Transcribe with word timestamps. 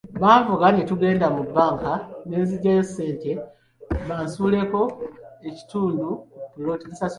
Banvuga 0.21 0.65
ne 0.71 0.83
tugenda 0.89 1.25
mu 1.35 1.41
bbanka 1.47 1.93
ne 2.27 2.37
nzigyayo 2.43 2.83
ssente 2.87 3.31
mbasasuleko 4.03 4.79
ekitundu 5.49 6.07
ku 6.39 6.45
ppoloti. 6.49 6.87